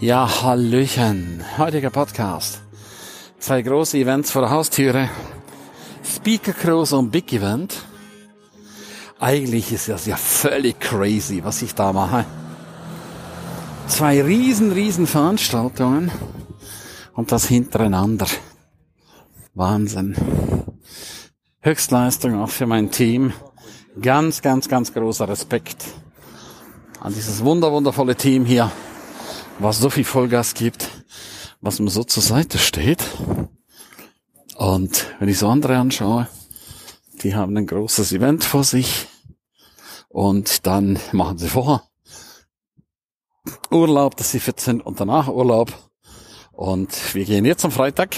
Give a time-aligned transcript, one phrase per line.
[0.00, 1.44] Ja, Hallöchen.
[1.58, 2.62] Heutiger Podcast.
[3.38, 5.10] Zwei große Events vor der Haustüre.
[6.02, 7.84] Speaker Cruise und Big Event.
[9.18, 12.24] Eigentlich ist das ja völlig crazy, was ich da mache.
[13.88, 16.10] Zwei riesen, riesen Veranstaltungen
[17.12, 18.26] und das hintereinander.
[19.52, 20.16] Wahnsinn.
[21.60, 23.34] Höchstleistung auch für mein Team.
[24.00, 25.84] Ganz, ganz, ganz großer Respekt
[27.00, 28.72] an dieses wunder, wundervolle Team hier
[29.60, 30.88] was so viel Vollgas gibt,
[31.60, 33.04] was mir so zur Seite steht.
[34.56, 36.28] Und wenn ich so andere anschaue,
[37.22, 39.06] die haben ein großes Event vor sich
[40.08, 41.82] und dann machen sie vorher
[43.70, 45.72] Urlaub, dass sie fit sind und danach Urlaub.
[46.52, 48.16] Und wir gehen jetzt am Freitag,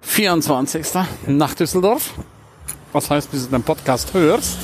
[0.00, 0.86] 24.
[1.26, 2.14] nach Düsseldorf.
[2.92, 4.58] Was heißt, bis du den Podcast hörst,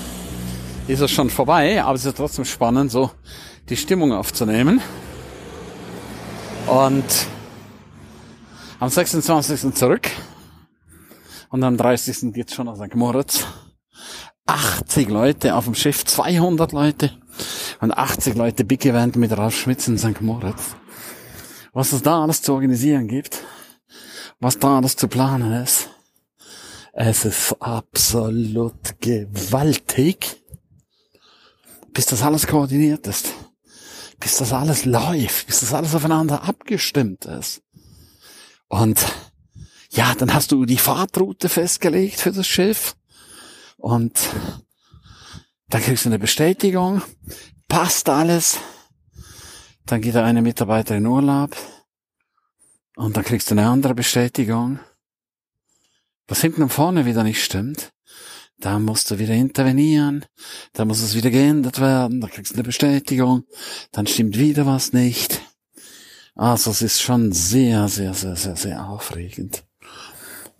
[0.88, 3.10] ist es schon vorbei, aber es ist trotzdem spannend, so
[3.68, 4.80] die Stimmung aufzunehmen.
[6.74, 7.28] Und
[8.80, 9.72] am 26.
[9.74, 10.10] zurück.
[11.50, 12.32] Und am 30.
[12.32, 12.96] geht's schon nach St.
[12.96, 13.46] Moritz.
[14.46, 17.12] 80 Leute auf dem Schiff, 200 Leute
[17.80, 20.20] und 80 Leute Big Event mit Ralf Schmitz in St.
[20.20, 20.74] Moritz.
[21.72, 23.45] Was es da alles zu organisieren gibt,
[24.40, 25.90] was da alles zu planen ist,
[26.92, 30.42] es ist absolut gewaltig,
[31.92, 33.32] bis das alles koordiniert ist
[34.18, 37.62] bis das alles läuft, bis das alles aufeinander abgestimmt ist.
[38.68, 39.01] Und
[39.90, 42.96] ja, dann hast du die Fahrtroute festgelegt für das Schiff
[43.76, 44.18] und
[45.68, 47.02] dann kriegst du eine Bestätigung,
[47.68, 48.59] passt alles.
[49.87, 51.57] Dann geht der eine Mitarbeiter in Urlaub
[52.96, 54.80] und dann kriegst du eine andere Bestätigung.
[56.26, 57.92] Was hinten und vorne wieder nicht stimmt,
[58.65, 60.24] da musst du wieder intervenieren,
[60.73, 63.45] da muss es wieder geändert werden, da kriegst du eine Bestätigung,
[63.93, 65.43] dann stimmt wieder was nicht.
[66.34, 69.64] Also es ist schon sehr, sehr, sehr, sehr, sehr aufregend.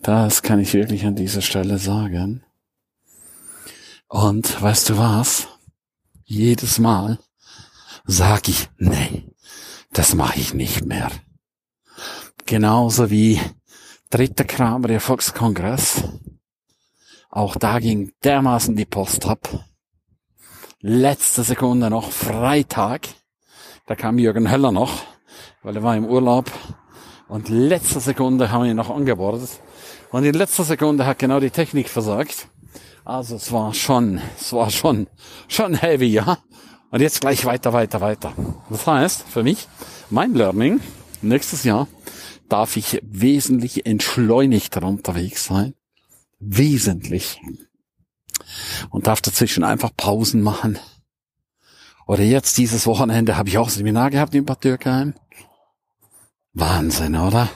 [0.03, 2.44] Das kann ich wirklich an dieser Stelle sagen.
[4.09, 5.48] Und weißt du was?
[6.25, 7.19] Jedes Mal
[8.04, 9.25] sag ich, nee,
[9.94, 11.10] das mache ich nicht mehr.
[12.44, 13.41] Genauso wie
[14.10, 16.04] dritter Kramer Erfolgskongress
[17.34, 19.49] auch da ging dermaßen die Post ab.
[20.81, 23.09] Letzte Sekunde noch Freitag.
[23.89, 25.03] Da kam Jürgen Höller noch,
[25.65, 26.53] weil er war im Urlaub.
[27.27, 29.50] Und letzte Sekunde haben wir ihn noch angebordet.
[30.12, 32.47] Und in letzter Sekunde hat genau die Technik versagt.
[33.05, 35.09] Also es war schon, es war schon,
[35.49, 36.39] schon heavy, ja.
[36.93, 38.33] Und jetzt gleich weiter, weiter, weiter.
[38.71, 39.66] Das heißt, für mich,
[40.09, 40.81] mein Learning,
[41.21, 41.89] nächstes Jahr
[42.49, 45.75] darf ich wesentlich entschleunigter unterwegs sein
[46.47, 47.41] wesentlich.
[48.91, 50.78] Und darf dazwischen einfach Pausen machen.
[52.06, 55.15] Oder jetzt dieses Wochenende habe ich auch Seminar gehabt in Bad Dürkheim.
[56.53, 57.49] Wahnsinn, oder?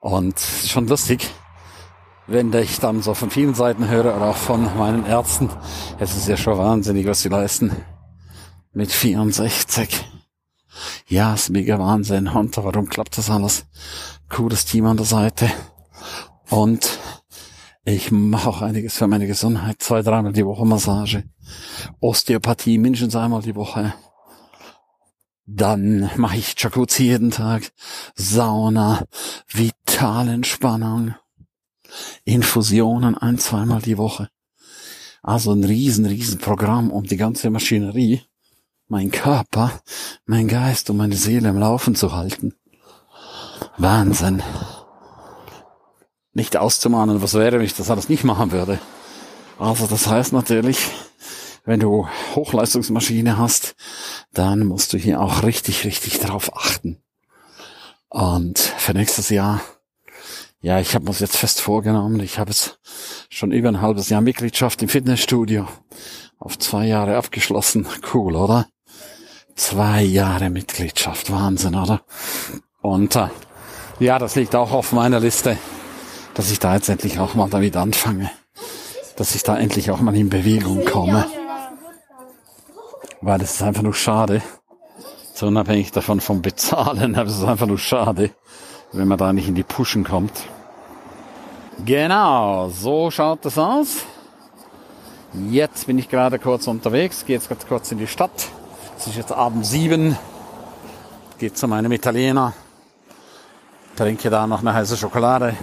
[0.00, 1.28] Und schon lustig,
[2.26, 5.48] wenn ich dann so von vielen Seiten höre oder auch von meinen Ärzten.
[5.98, 7.74] Es ist ja schon wahnsinnig, was sie leisten.
[8.72, 10.04] Mit 64.
[11.08, 12.28] Ja, ist mega Wahnsinn.
[12.28, 13.64] Und warum klappt das alles?
[14.28, 15.50] Cooles Team an der Seite.
[16.50, 16.97] Und
[17.94, 19.80] ich mache auch einiges für meine Gesundheit.
[19.80, 21.24] Zwei, dreimal die Woche Massage.
[22.00, 23.94] Osteopathie mindestens einmal die Woche.
[25.46, 27.72] Dann mache ich Jacuzzi jeden Tag.
[28.14, 29.04] Sauna.
[29.46, 31.14] Vitalentspannung.
[32.24, 34.28] Infusionen ein, zweimal die Woche.
[35.22, 38.22] Also ein riesen, riesen Programm um die ganze Maschinerie,
[38.88, 39.80] mein Körper,
[40.26, 42.54] mein Geist und meine Seele im Laufen zu halten.
[43.78, 44.42] Wahnsinn
[46.38, 48.78] nicht auszumahnen, was wäre, wenn ich das alles nicht machen würde.
[49.58, 50.78] Also das heißt natürlich,
[51.64, 53.74] wenn du Hochleistungsmaschine hast,
[54.32, 57.02] dann musst du hier auch richtig, richtig drauf achten.
[58.08, 59.60] Und für nächstes Jahr,
[60.60, 62.78] ja, ich habe mir jetzt fest vorgenommen, ich habe jetzt
[63.28, 65.66] schon über ein halbes Jahr Mitgliedschaft im Fitnessstudio
[66.38, 67.86] auf zwei Jahre abgeschlossen.
[68.14, 68.66] Cool, oder?
[69.56, 72.02] Zwei Jahre Mitgliedschaft, Wahnsinn, oder?
[72.80, 73.28] Und äh,
[73.98, 75.58] ja, das liegt auch auf meiner Liste
[76.38, 78.30] dass ich da jetzt endlich auch mal damit anfange.
[79.16, 81.26] Dass ich da endlich auch mal in Bewegung komme.
[83.20, 84.40] Weil es ist einfach nur schade.
[85.34, 88.30] So unabhängig davon vom Bezahlen, aber es ist einfach nur schade,
[88.92, 90.44] wenn man da nicht in die Puschen kommt.
[91.84, 94.04] Genau, so schaut es aus.
[95.50, 98.48] Jetzt bin ich gerade kurz unterwegs, gehe jetzt kurz in die Stadt.
[98.96, 100.16] Es ist jetzt Abend sieben.
[101.38, 102.52] Gehe zu meinem Italiener.
[103.96, 105.56] Trinke da noch eine heiße Schokolade.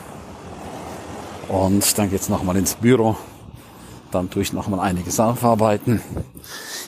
[1.47, 3.15] Und dann geht's nochmal ins Büro.
[4.11, 6.01] Dann tue ich nochmal einiges aufarbeiten.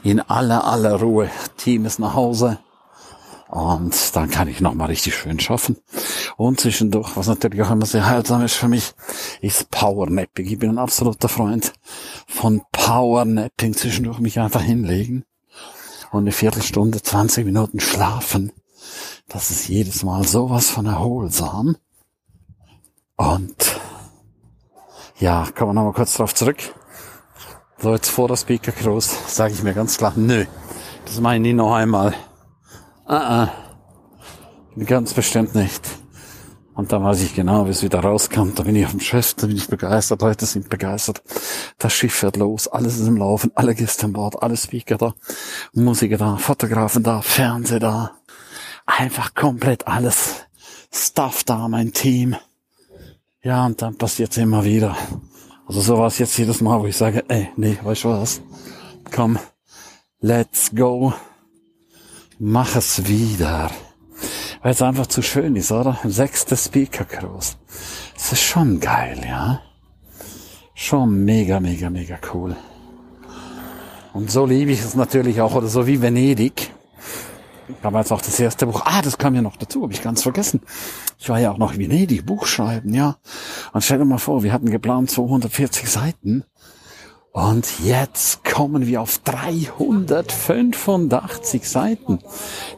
[0.03, 1.29] In aller, aller Ruhe.
[1.57, 2.59] Team ist nach Hause.
[3.49, 5.77] Und dann kann ich nochmal richtig schön schaffen.
[6.35, 8.93] Und zwischendurch, was natürlich auch immer sehr heilsam ist für mich,
[9.41, 10.45] ist Powernapping.
[10.45, 11.73] Ich bin ein absoluter Freund
[12.27, 13.73] von Powernapping.
[13.73, 15.23] Zwischendurch mich einfach hinlegen
[16.11, 18.51] und eine Viertelstunde, 20 Minuten schlafen.
[19.27, 21.77] Das ist jedes Mal sowas von erholsam.
[23.15, 23.79] Und
[25.19, 26.57] ja, kommen wir nochmal kurz drauf zurück.
[27.79, 30.45] So, jetzt vor der Speaker Cruise sage ich mir ganz klar, nö,
[31.05, 32.13] das meine ich nie noch einmal.
[33.05, 33.49] Ah, ah.
[34.85, 35.81] Ganz bestimmt nicht.
[36.75, 38.59] Und da weiß ich genau, wie es wieder rauskommt.
[38.59, 41.23] Da bin ich auf dem Schiff, da bin ich begeistert, Leute sind begeistert.
[41.79, 45.13] Das Schiff fährt los, alles ist im Laufen, alle Gäste an Bord, alle Speaker da,
[45.73, 48.11] Musiker da, Fotografen da, Fernseher da.
[48.85, 50.45] Einfach komplett alles.
[50.93, 52.35] Stuff da, mein Team.
[53.47, 54.97] Ja, und dann passiert's immer wieder.
[55.67, 58.41] Also so war es jetzt jedes Mal, wo ich sage, ey, nee, weißt du was?
[59.15, 59.39] Komm,
[60.19, 61.13] let's go
[62.39, 63.71] mach es wieder.
[64.61, 65.97] Weil es einfach zu schön ist, oder?
[66.03, 67.55] Sechste Speaker Cruise.
[68.15, 69.61] Das ist schon geil, ja.
[70.73, 72.53] Schon mega, mega, mega cool.
[74.13, 76.66] Und so liebe ich es natürlich auch, oder so wie Venedig.
[77.81, 78.81] Damals auch das erste Buch.
[78.85, 80.61] Ah, das kam ja noch dazu, habe ich ganz vergessen.
[81.19, 83.17] Ich war ja auch noch in Venedig, Buch schreiben, ja.
[83.73, 86.45] Und stell dir mal vor, wir hatten geplant 240 Seiten.
[87.31, 92.19] Und jetzt kommen wir auf 385 Seiten.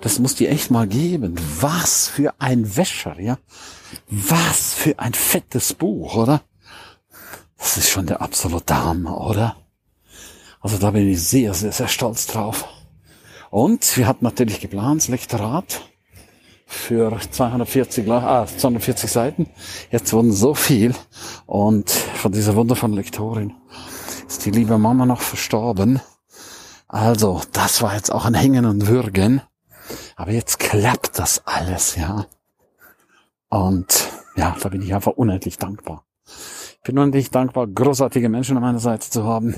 [0.02, 1.36] Das muss die echt mal geben.
[1.62, 3.38] Was für ein Wäscher, ja?
[4.10, 6.42] Was für ein fettes Buch, oder?
[7.58, 9.56] Das ist schon der absolute Hammer, oder?
[10.60, 12.68] Also da bin ich sehr, sehr, sehr stolz drauf.
[13.50, 15.81] Und wir hatten natürlich geplant, Lektorat
[16.66, 19.48] für 240, ah, 240 Seiten.
[19.92, 20.94] Jetzt wurden so viel.
[21.48, 23.54] Und von dieser wundervollen Lektorin
[24.28, 26.00] ist die liebe Mama noch verstorben.
[26.88, 29.42] Also, das war jetzt auch ein Hängen und Würgen.
[30.16, 32.28] Aber jetzt klappt das alles, ja.
[33.50, 36.06] Und ja, da bin ich einfach unendlich dankbar.
[36.25, 39.56] Ich bin unendlich dankbar, großartige Menschen an meiner Seite zu haben,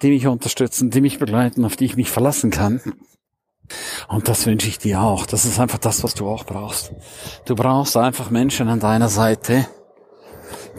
[0.00, 2.80] die mich unterstützen, die mich begleiten, auf die ich mich verlassen kann.
[4.08, 5.26] Und das wünsche ich dir auch.
[5.26, 6.92] Das ist einfach das, was du auch brauchst.
[7.44, 9.66] Du brauchst einfach Menschen an deiner Seite,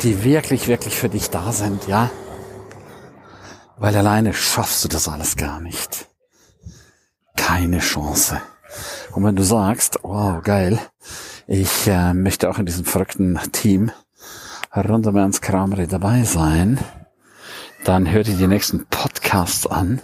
[0.02, 2.10] die wirklich, wirklich für dich da sind, ja.
[3.78, 6.08] Weil alleine schaffst du das alles gar nicht.
[7.36, 8.42] Keine Chance.
[9.12, 10.80] Und wenn du sagst, wow, geil,
[11.48, 13.92] ich äh, möchte auch in diesem verrückten Team
[14.76, 16.78] rund um Ernst Kramer dabei sein,
[17.86, 20.02] dann hör dir die nächsten Podcasts an.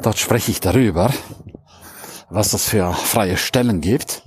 [0.00, 1.12] Dort spreche ich darüber,
[2.32, 4.22] was das für freie Stellen gibt,